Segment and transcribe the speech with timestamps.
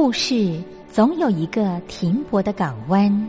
[0.00, 3.28] 故事总有一个停泊的港湾。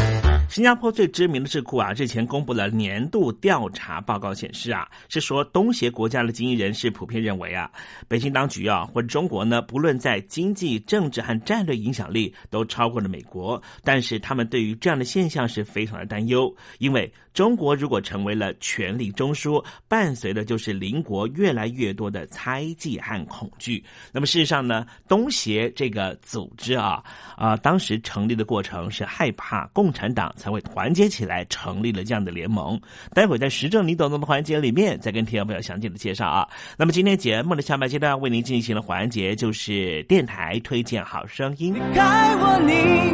[0.51, 7.71] 新加坡最知名的智库啊，日前公布了年度调查报告，显示啊，是说东协国家的经济人士普遍认为啊，
[8.09, 23.81] 北京当局啊或者中国呢，不论在经济、政治和战略影响力都超过了美国，但是他们对于这样的现象是非常的担忧，因为中国如果成为了权力中枢，伴随的就是邻国越来越多的猜忌和恐惧。
[24.11, 27.01] 那么事实上呢，东协这个组织啊
[27.37, 30.29] 啊，当时成立的过程是害怕共产党。
[30.41, 32.81] 才会团结起来成立了这样的联盟。
[33.13, 36.47] 待会在时政你懂懂的环节里面，再跟听众朋友详细的介绍啊。
[36.77, 41.75] 那么今天节目的下半阶段为您进行的环节就是电台推荐好声音。
[41.95, 42.71] 爱我，你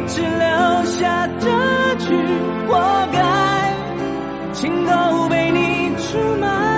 [0.08, 2.16] 只留下这句
[2.66, 3.74] 活该，
[4.54, 6.77] 情都被你出卖，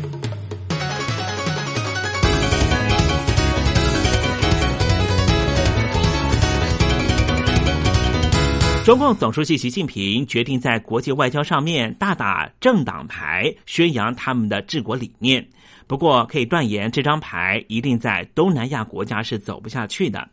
[8.83, 15.47] 中共总书记习近平决定在国际外交上面大打政党牌，宣扬他们的治国理念。
[15.85, 20.27] 不过，可以断言这张牌一定在东南亚国家是走不下去的。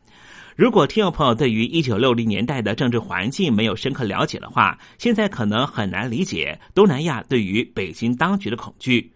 [0.56, 9.12] 如果听众朋友对于一九六零年代的政治环境没有深刻了解的话，现在可能很难理解东南亚对于北京当局的恐惧。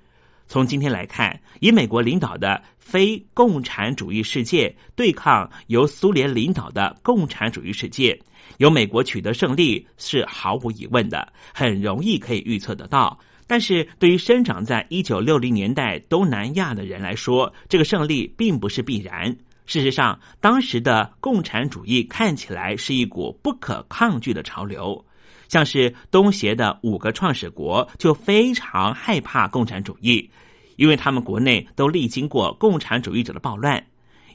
[0.47, 8.21] 从今天来看，以美国领导的非共产主义世界对抗由苏联领导的共产主义世界，
[8.59, 13.19] 由美国取得胜利是毫无疑问的，很容易可以预测得到。
[13.47, 19.37] 但是对于生长在一九六零年代东南亚的人来说，这个胜利并不是必然。
[19.67, 25.05] 事实上，当时的共产主义看起来是一股不可抗拒的潮流，
[25.49, 30.29] 像是东协的五个创始国就非常害怕共产主义，
[30.77, 33.83] 因为他们国内都历经过共产主义者的暴乱。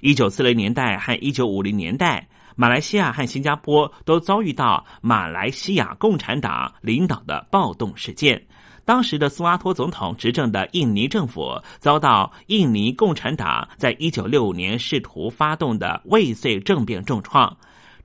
[0.02, 8.44] 一九四零年代和一九五零年代，马来西亚和新加坡都遭遇到马来西亚共产党领导的暴动事件。
[8.84, 17.56] 当时的苏阿托总统执政的印尼政府遭到印尼共产党在一九六五年试图发动的未遂政变重创，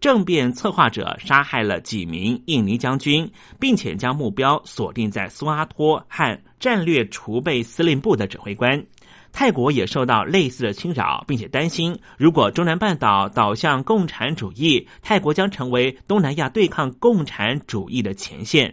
[0.01, 8.85] 政变策划者杀害了几名印尼将军，并且将目标锁定在苏阿托和战略储备司令部的指挥官。
[9.33, 18.73] 泰国也受到类似的侵扰，并且担心如果中南半岛导向共产主义，泰国将成为东南亚对抗共产主义的前线。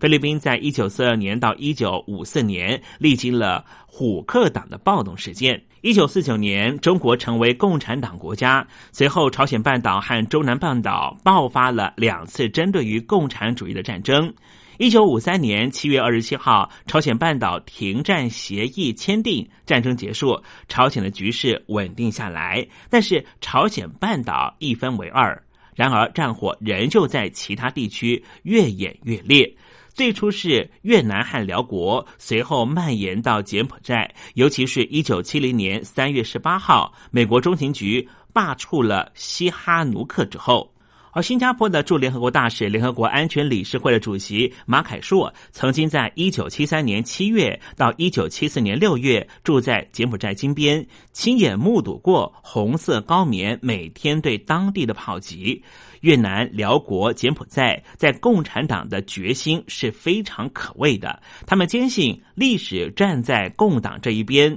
[0.00, 5.60] 菲律宾在一九四二年到一九五四年历经了虎克党的暴动事件。
[5.80, 14.32] 一九四九年，中国成为共产党国家，随后朝鲜半岛和中南半岛爆发了两次针对于共产主义的战争。
[14.78, 22.64] 一九五三年七月二十七号，朝鲜半岛停战协议签订，战争结束，朝鲜的局势稳定下来。
[22.88, 25.36] 但是朝鲜半岛一分为二，
[25.74, 29.52] 然而战火仍旧在其他地区越演越烈。
[29.92, 34.08] 最初是越南和辽国，随后蔓延到柬埔寨。
[34.34, 40.72] 尤其是一九七零年三月十八号，美国中情局罢黜了西哈努克之后。
[41.18, 55.60] 而新加坡的驻联合国大使、联合国安全理事会的主席马凯硕，曾经在一九七三年七月到一九七四年六月住在柬埔寨金边，亲眼目睹过红色高棉每天对当地的炮击。
[56.02, 64.56] 越南、辽国、柬埔寨在共产党的决心是非常可畏的，他们坚信历史站在共党这一边。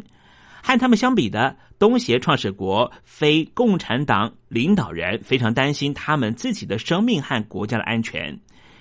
[0.64, 8.40] 和他们相比的东协创始国非共产党领导人非常担心他们自己的生命和国家的安全。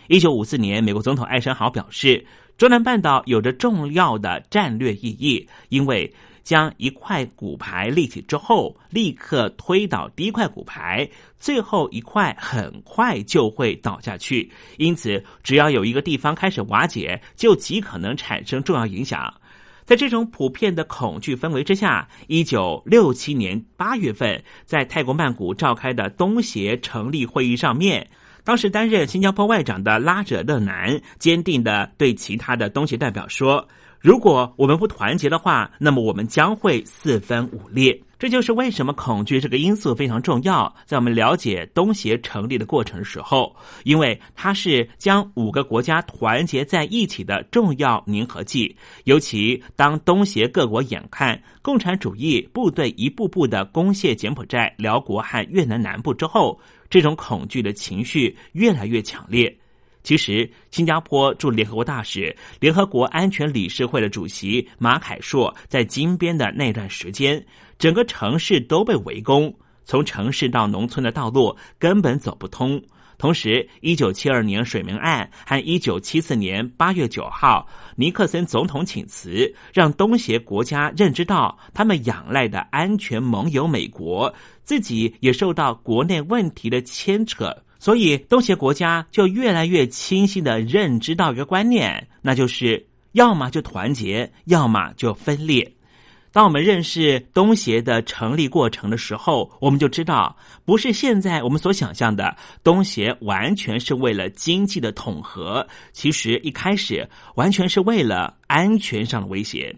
[0.09, 2.23] 一九五四年，美国总统艾森豪表示，
[2.59, 14.53] 中南半岛有着重要的战略意义，因为将一块骨牌立起之后，立刻推倒第一块骨牌，最后一块很快就会倒下去。
[14.77, 19.33] 因此，只要有一个地方开始瓦解，就极可能产生重要影响。
[19.91, 28.09] 在这种普遍的恐惧氛围之下，一九六七年八月份，在泰国曼谷召开的东协成立会议上面，
[28.45, 33.67] 当时担任新加坡外长的拉者勒南坚定的对其他的东协代表说。
[33.99, 38.01] 如果我们不团结的话，那么我们将会四分五裂。
[38.21, 40.71] 这就是为什么恐惧这个因素非常重要。
[40.85, 48.77] 在我们了解东协成立的过程时候，因为它是将五个国家团结在一起的重要粘合剂。
[49.05, 56.61] 尤其当东协各国眼看共产主义部队一步步的攻陷柬埔寨、辽国和越南南部之后，
[56.91, 59.57] 这种恐惧的情绪越来越强烈。
[60.03, 67.45] 其实，新加坡驻联合国大使、联合国安全理事会的主席马凯硕在金边的那段时间，
[67.81, 69.53] 整个城市都被围攻，
[69.87, 72.81] 从城市到农村的道路根本走不通。
[73.17, 87.51] 同时，一九七二年水门案和一九七四年八月九号尼克森总统请辞，让东协国家认知到他们仰赖的安全盟友美国自己也受到国内问题的牵扯。
[87.79, 95.73] 所以，东协国家就越来越清晰的认知到一个观念，那就是要么就团结，要么就分裂。
[96.33, 109.75] 当我们认识东协的成立过程的时候，我们就知道，不是现在我们所想象的东协完全是为了经济的统合，其实一开始完全是为了安全上的威胁。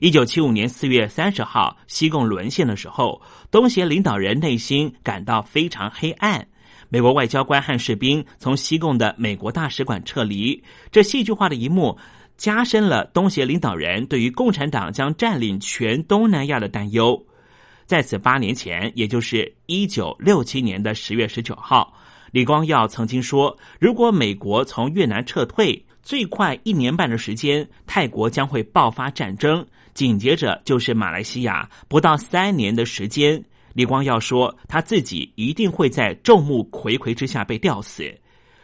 [0.00, 6.44] 一九七五年四月三十号，西贡沦陷的时候，东协领导人内心感到非常黑暗。
[6.88, 11.96] 美国外交官和士兵从西贡的美国大使馆撤离，这戏剧化的一幕
[12.42, 17.24] 加深了东协领导人对于共产党将占领全东南亚的担忧。
[17.86, 21.94] 在此八年前，也就是一九六七年的十月十九号，
[22.32, 33.40] 李光耀曾经说：“如果美国从越南撤退，最快一年半的时间，泰国将会爆发战争；紧接着就是马来西亚，不到三年的时间。”
[33.72, 38.12] 李光耀说他自己一定会在众目睽睽之下被吊死。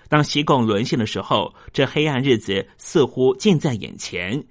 [0.09, 4.43] 当西贡沦陷的时候，这黑暗日子似乎近在眼前。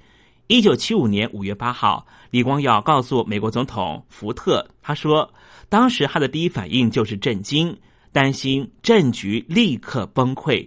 [0.48, 5.30] 一九七五年五月八号，李光耀告诉美国总统福特，他说
[5.68, 7.76] 当时他的第一反应就是震惊，
[8.14, 10.66] 担心政局立刻崩溃。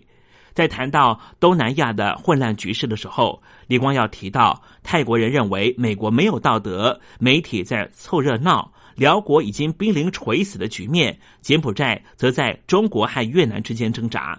[0.52, 14.38] 在谈到东南亚的混乱局势的时候，李光耀提到，泰国人认为美国没有道德，媒体在凑热闹，辽国已经濒临垂死的局面，柬埔寨则在中国和越南之间挣扎。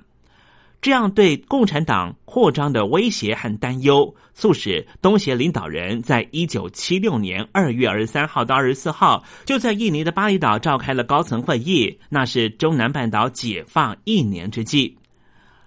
[0.81, 14.97] 这样对共产党扩张的威胁和担忧，促使东协领导人在一九七六年二月二十三号到二十四号，就在印尼的巴厘岛召开了高层会议，那是中南半岛解放一年之际。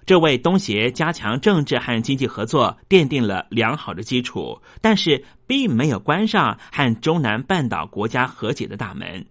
[0.04, 9.24] 这为东协加强政治和经济合作奠定了良好的基础，但是并没有关上和中南半岛国家和解的大门。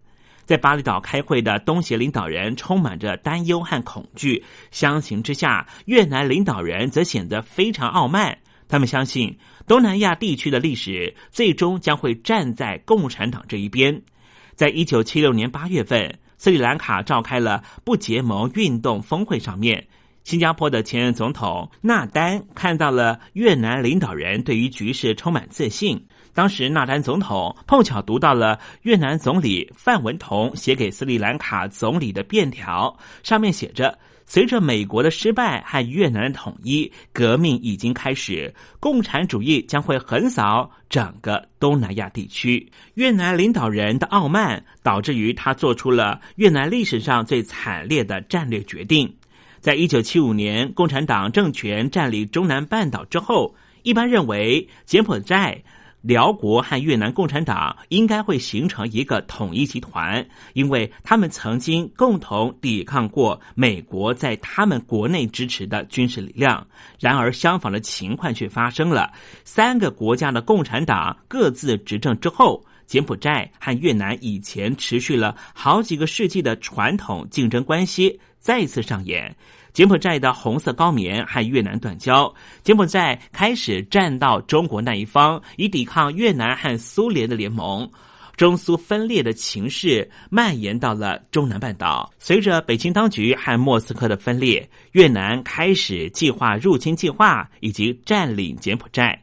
[0.45, 8.37] 在巴厘岛开会的东协领导人充满着担忧和恐惧，相形之下，越南领导人则显得非常傲慢。
[8.67, 14.01] 他们相信东南亚地区的历史最终将会站在共产党这一边。
[14.55, 19.87] 在一九七六年八月份，斯里兰卡召开了不结盟运动峰会上面。
[20.23, 26.05] 新加坡的前任总统纳丹看到了越南领导人对于局势充满自信。
[26.33, 49.13] 当时纳丹总统碰巧读到了越南总理范文同写给斯里兰卡总理的便条，上面写着：“随着美国的失败和越南的统一，革命已经开始，共产主义将会横扫整个东南亚地区。”越南领导人的傲慢导致于他做出了越南历史上最惨烈的战略决定。
[49.59, 55.63] 在一九七五年，共产党政权占领中南半岛之后，一般认为柬埔寨、
[56.03, 66.67] 辽国和越南共产党应该会形成一个统一集团，因为他们曾经共同抵抗过美国在他们国内支持的军事力量。
[66.99, 69.13] 然而，相反的情况却发生了：
[69.45, 78.19] 三个国家的共产党各自执政之后，柬埔寨和越南以前持续了好几个世纪的传统竞争关系。
[78.39, 79.33] 再次上演，
[79.73, 87.89] 柬埔寨的红色高棉和越南断交，柬埔寨开始站到中国那一方，以抵抗越南和苏联的联盟。
[88.35, 92.11] 中苏分裂的情势蔓延到了中南半岛。
[92.17, 99.22] 随着北京当局和莫斯科的分裂，越南开始计划入侵计划以及占领柬埔寨，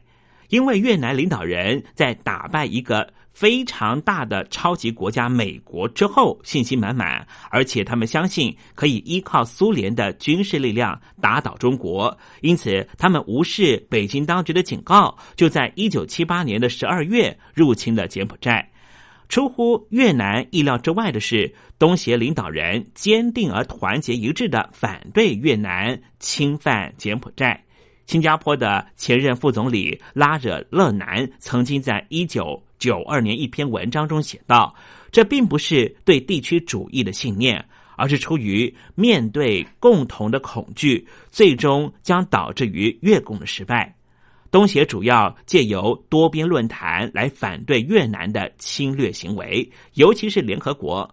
[0.51, 3.11] 因为越南领导人在打败一个。
[3.33, 18.69] 非常大的超级国家美国之后，信心满满，而且他们相信可以依靠苏联的军事力量打倒中国，因此他们无视北京当局的警告，就在一九七八年的十二月入侵了柬埔寨。
[19.29, 27.63] 出乎越南意料之外的是，东协领导人坚定而团结一致的反对越南侵犯柬埔寨。
[28.11, 32.61] 新加坡的前任副总理拉惹勒南曾经在一九。
[32.77, 34.75] 九二年一篇文章中写道
[35.13, 37.63] ：“这并不是对地区主义的信念，
[37.95, 43.95] 而是出于面对共同的恐惧，最终将导致于越共的失败。
[44.49, 51.09] 东协主要借由多边论坛来反对越南的侵略行为，尤其是联合国。”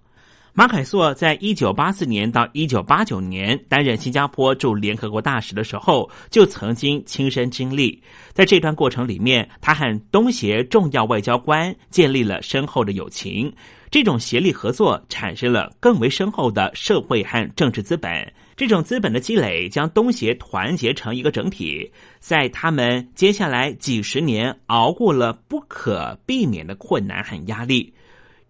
[0.59, 8.03] 马凯硕在一九八四年到一九八九年担任新加坡驻联合国大使的时候，就曾经亲身经历。
[8.33, 13.55] 在这段过程里面，他和东协重要外交官建立了深厚的友情。
[13.89, 18.11] 这种协力合作产生了更为深厚的社会和政治资本。
[18.57, 27.95] 这种资本的积累将东协团结成一个整体，在他们接下来几十年熬过了不可避免的困难和压力。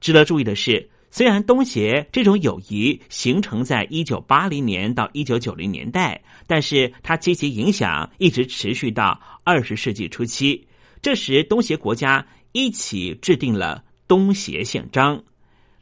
[0.00, 0.88] 值得注意的是。
[1.10, 10.66] 虽然东协这种友谊形成在一九八零年到一九九零年代，但是它积极影响一直持续到二十世纪初期。
[11.00, 15.22] 这时，东协国家一起制定了东协宪章。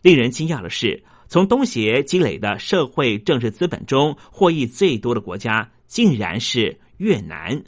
[0.03, 7.61] 令人惊讶的是，从东协积累的社会政治资本中获益最多的国家，竟然是越南，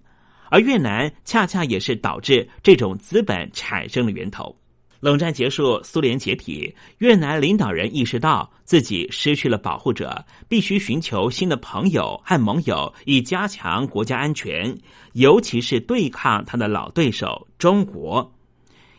[0.49, 4.57] 而越南恰恰也是导致这种资本产生的源头。
[5.01, 14.77] 冷战结束，苏联解体，越南领导人意识到自己失去了保护者，必须寻求新的朋友和盟友，以加强国家安全，
[15.13, 18.35] 尤其是对抗他的老对手中国。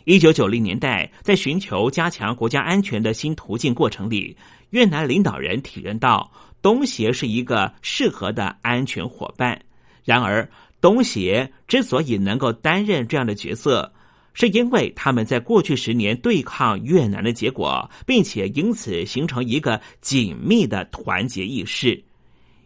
[0.06, 4.36] 一九九零年代，在寻求加强国家安全的新途径过程里，
[4.70, 6.32] 越南领导人体认到
[6.62, 9.62] 东协是一个适合的安全伙伴。
[10.06, 10.50] 然而，
[10.82, 13.92] 东协之所以能够担任这样的角色，
[14.34, 22.02] 是因为他们在过去十年对抗越南的结果，并且因此形成一个紧密的团结意识。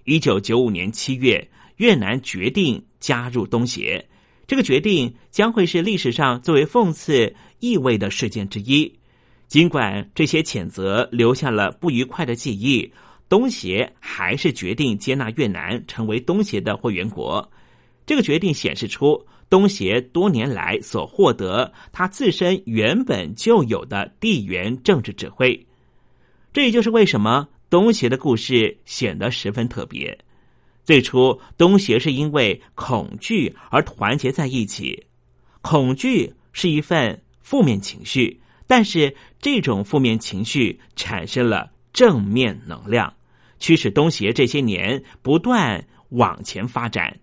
[0.03, 4.05] 一九九五年七月，越南决定加入东协，
[4.45, 8.93] 这个决定将会是历史上最为讽刺意味的事件之一。
[9.47, 12.91] 尽管这些谴责留下了不愉快的记忆，
[13.29, 17.51] 东协还是决定接纳越南成为东协的会员国。
[18.05, 19.25] 这个决定显示出。
[19.53, 25.67] 东协多年来所获得，他自身原本就有的地缘政治指挥，
[26.51, 30.17] 这也就是为什么东协的故事显得十分特别。
[30.83, 35.05] 最初，东协是因为恐惧而团结在一起，
[35.61, 43.13] 恐惧是一份负面情绪，但是这种负面情绪产生了正面能量，
[43.59, 47.15] 驱使东协这些年不断往前发展。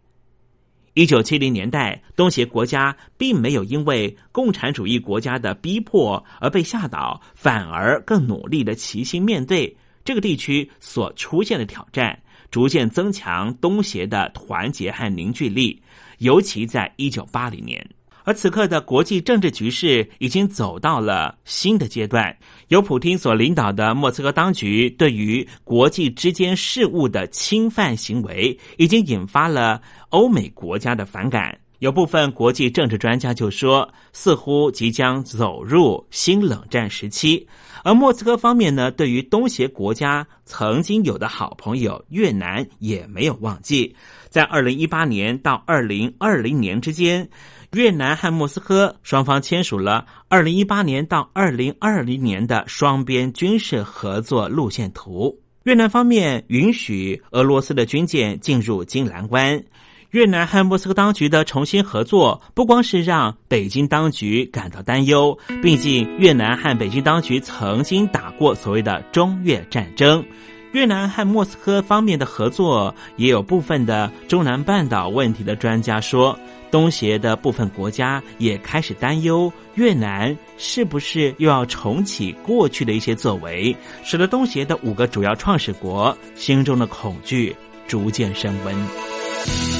[0.94, 15.80] 一九七零年代，东协国家并没有因为共产主义国家的逼迫而被吓倒，反而更努力的齐心面对这个地区所出现的挑战，逐渐增强东协的团结和凝聚力。
[16.18, 17.88] 尤其在一九八零年。
[18.24, 22.36] 而此刻的国际政治局势已经走到了新的阶段，
[22.68, 29.80] 由普京所领导的莫斯科当局对于国际之间事务的侵犯行为，已经引发了
[30.10, 31.58] 欧美国家的反感。
[31.78, 37.48] 有部分国际政治专家就说，似乎即将走入新冷战时期。
[37.82, 43.96] 而莫斯科方面呢，对于东协国家曾经有的好朋友越南也没有忘记，
[44.28, 47.26] 在二零一八年到二零二零年之间。
[47.72, 55.38] 越南和莫斯科双方签署了二零一八年到二零二零年的双边军事合作路线图。
[55.62, 59.62] 越南方面允许俄罗斯的军舰进入金兰湾。
[60.10, 70.24] 越南和莫斯科当局的重新合作，不光是让北京当局感到担忧，毕竟越南和北京当局曾经打过所谓的中越战争。
[70.72, 76.36] 越南和莫斯科方面的合作，也有部分的中南半岛问题的专家说。
[76.70, 87.54] 东协的部分国家也开始担忧，越南是不是又要重启过去的一些作为，使得东协的五个主要创始国心中的恐惧
[87.86, 89.79] 逐渐升温。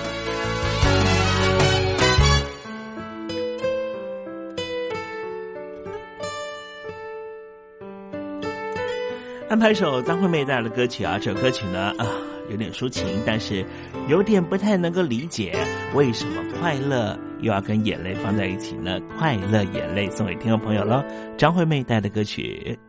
[9.51, 11.19] 安排一首张惠妹带来的歌曲啊。
[11.19, 12.07] 这首歌曲呢，啊，
[12.49, 13.65] 有点抒情，但是
[14.07, 15.53] 有点不太能够理解
[15.93, 18.97] 为什么快乐又要跟眼泪放在一起呢？
[19.19, 21.03] 快乐眼泪送给听众朋友喽。
[21.37, 22.79] 张惠妹带的歌曲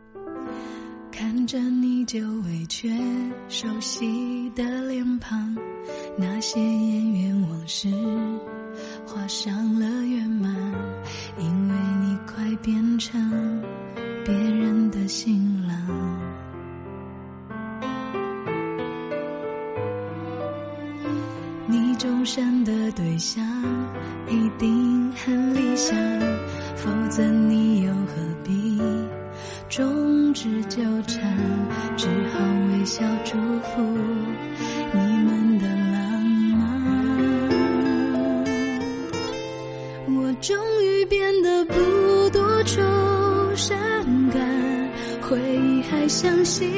[1.11, 2.89] 看着你就委屈，
[3.49, 5.57] 熟悉的脸庞，
[6.17, 7.89] 那些演员往事
[9.05, 10.55] 画上了圆满，
[11.41, 11.75] 因为
[12.07, 13.61] 你快变成
[14.25, 16.22] 别人的新郎。
[22.03, 23.41] 终身的对象
[24.29, 25.97] 一定很理想。
[26.75, 28.83] 否则你又何必？
[29.69, 31.23] 终止纠缠
[31.97, 32.41] 只好
[32.73, 33.81] 微笑祝福
[34.93, 36.21] 你们的浪
[36.59, 36.59] 漫。
[40.17, 41.75] 我终于变得不
[42.31, 42.83] 多愁
[43.55, 43.79] 善
[44.31, 46.69] 感回忆还相信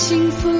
[0.00, 0.59] 幸福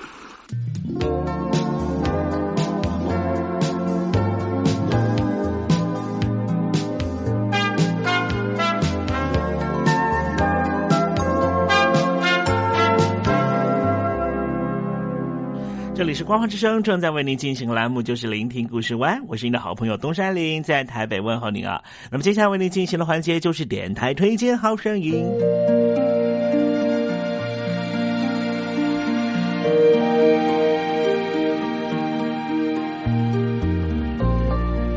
[16.21, 21.81] 是光华之声，正在为您进行的栏目就是聆听故事湾，我是您的好朋友东山林，在台北问候您啊。
[22.11, 25.25] 那么接下来为您进行的环节就是电台推荐好声音。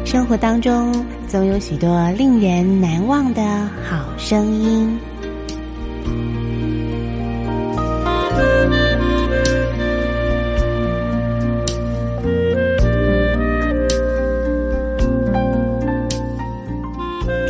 [0.04, 0.92] 生活当中
[1.26, 3.42] 总有许多令人难忘的
[3.88, 5.13] 好声音。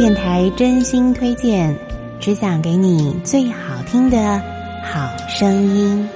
[0.04, 1.74] 电台真心推荐，
[2.20, 4.38] 只想给你最好听的
[4.82, 6.06] 好声音。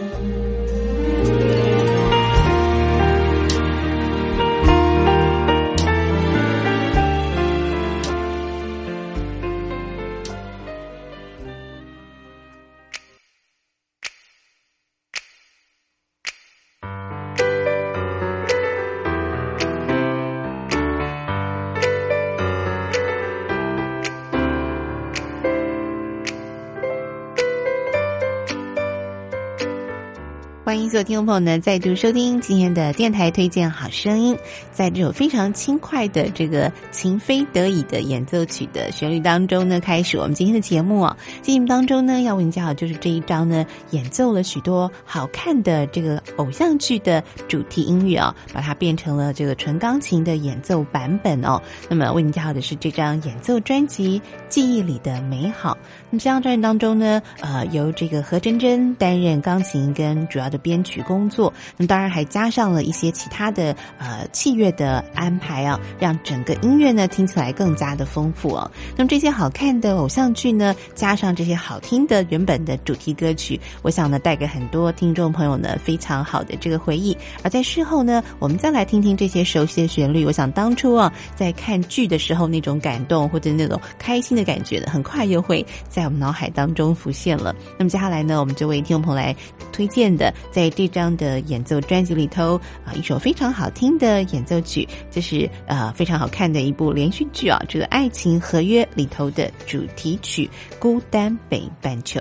[30.68, 34.37] 欢迎所有听众朋友呢再度收听今天的电台推荐好声音，
[34.70, 41.16] 在这首非常轻快的这个情非得已的演奏曲的旋律当中呢，开始我们今天的节目啊。
[41.40, 51.59] 节目当中呢，要为你介绍就是这一章呢，演奏了许多好看的这个偶像剧的主题音乐啊，把它变成了这个纯钢琴的演奏版本哦。
[51.88, 55.72] 那么为你介绍的是这张演奏专辑《记忆里的美好》。
[56.11, 68.71] 那这张专辑当中呢，呃，由这个何真真担任钢琴跟主要的编曲工作，那当然还加上了一些其他的呃器乐的安排啊，让整个音乐呢听起来更加的丰富哦。
[68.97, 77.16] 那么这些好看的偶像剧呢，加上这些好听的原本的主题歌曲，我想呢带给很多听众朋友呢非常好的这个回忆。
[77.42, 87.55] 而在事后呢，我们再来听听这些熟悉的旋律，我想当初啊在看剧的时候那种感动或者那种开心的感觉呢，很快又会在我们脑海当中浮现了。
[87.78, 89.35] 那么接下来呢，我们就为听众朋友来
[89.72, 100.46] 推荐的在这张的演奏专辑里头啊，一首非常好听的演奏曲，就是呃非常好看的一部连续剧啊，这个《爱情合约》里头的主题曲
[100.78, 102.20] 《孤单北半球》。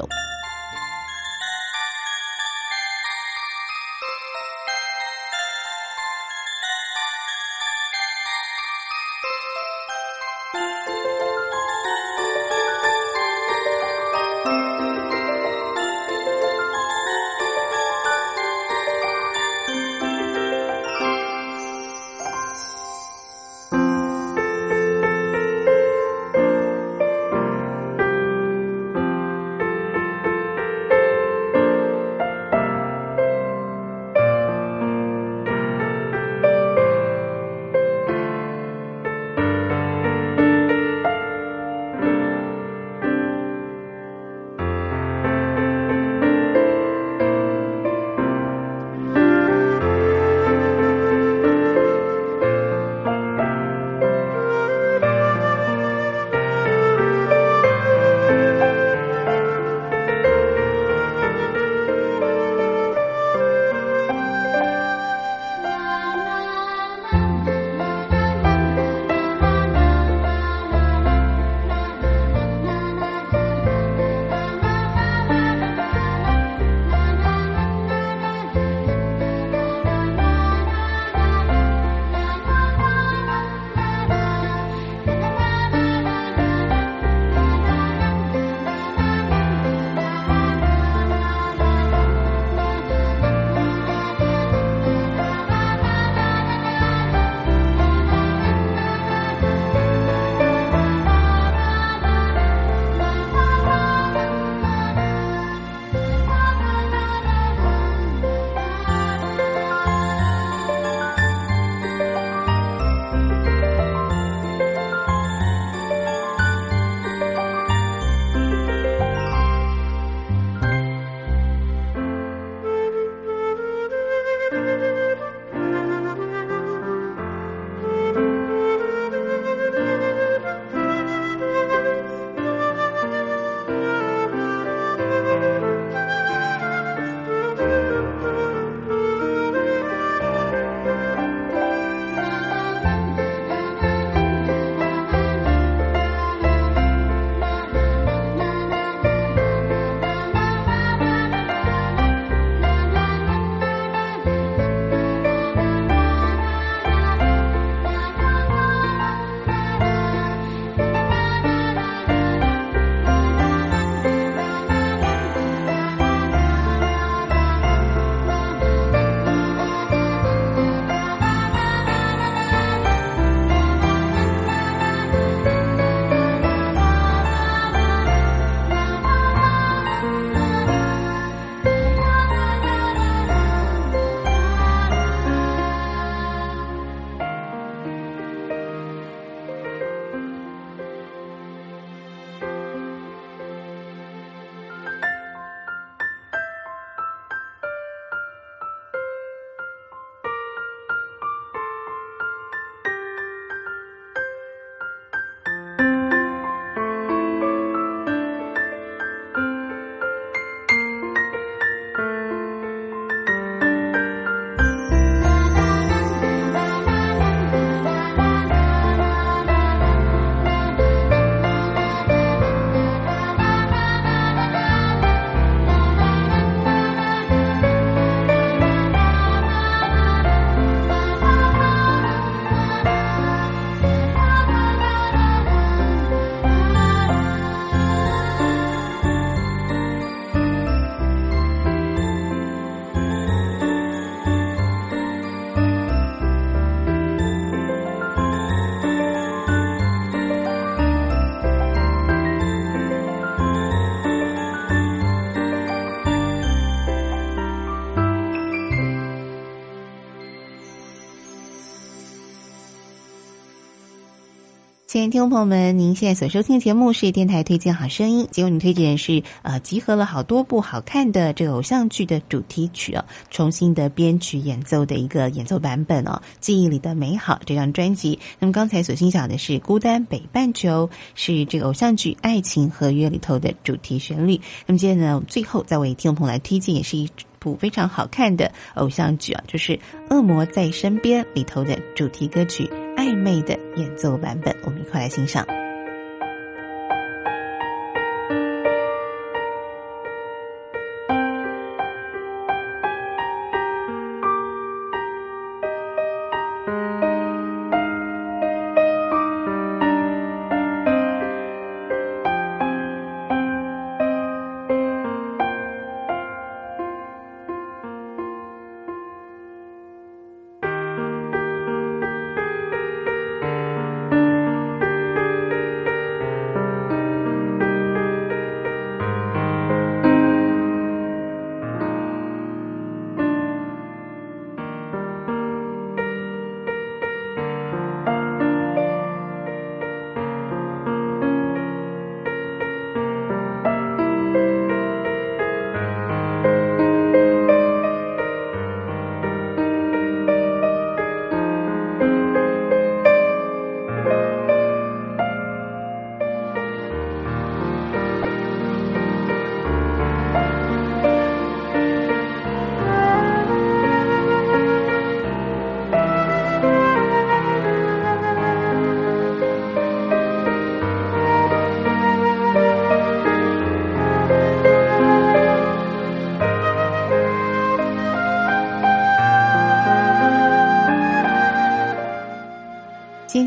[265.09, 278.19] 听众朋友们，您现在所收听的节目是电台推荐好声音，结果你推荐是呃集合了好多部好看的这个偶像剧的主题曲哦，重新的编曲演奏的一个演奏版本哦，记忆里的美好这张专辑。
[278.37, 284.39] 那么刚才所欣赏的是《孤单北半球》，是这个偶像剧《爱情合约》里头的主题旋律。
[284.65, 289.73] 那么接着呢，最后再为听众朋友来推荐，也是一部非常好看的偶像剧啊，就是
[290.09, 292.65] 《恶魔在身边》里头的主题歌曲
[292.97, 295.45] 《暧昧》的演奏版本，我们一块来欣赏。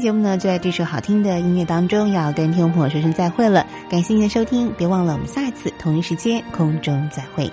[0.01, 3.67] 节目呢，就在这首好听的音乐当中，要跟听众朋友说声再会了。
[3.91, 7.51] 感谢您的收听，别忘了我们下一次同一时间空中再会。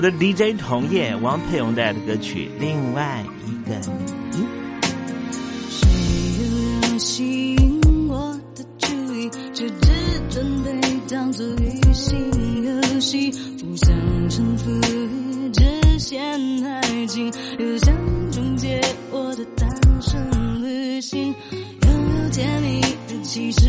[0.00, 3.76] 我的 DJ 同业王佩蓉带的歌曲《另外一个
[4.32, 4.38] 你》。
[5.68, 5.86] 谁
[6.38, 9.28] 又要吸引我的注意？
[9.52, 9.90] 却只
[10.30, 10.70] 准备
[11.06, 12.14] 当作娱戏
[12.64, 13.94] 游戏，不想
[14.30, 17.94] 臣服于直线爱情，又想
[18.30, 18.80] 终结
[19.10, 19.68] 我的单
[20.00, 21.34] 身旅行。
[21.82, 23.68] 拥有甜蜜的其实